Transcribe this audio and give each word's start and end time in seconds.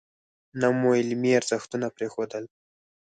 نه 0.59 0.67
مو 0.79 0.89
علمي 0.99 1.31
ارزښتونه 1.39 1.87
پرېښودل. 1.95 2.43